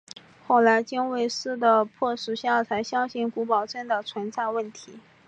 [0.47, 4.97] 后来经卫斯理的迫使下才相信古堡真的存在问题。